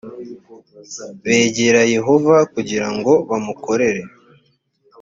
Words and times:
begera 1.23 1.81
yehova 1.95 2.35
kugira 2.53 2.87
ngo 2.95 3.13
bamukorere 3.29 4.01